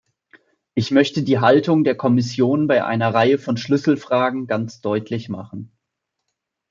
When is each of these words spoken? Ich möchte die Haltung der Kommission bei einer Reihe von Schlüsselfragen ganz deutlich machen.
Ich 0.73 0.89
möchte 0.89 1.21
die 1.21 1.39
Haltung 1.41 1.83
der 1.83 1.93
Kommission 1.95 2.65
bei 2.65 2.83
einer 2.83 3.13
Reihe 3.13 3.37
von 3.37 3.55
Schlüsselfragen 3.55 4.47
ganz 4.47 4.81
deutlich 4.81 5.29
machen. 5.29 5.77